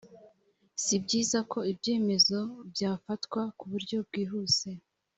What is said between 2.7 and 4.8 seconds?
byafatwa ku buryo bwihuse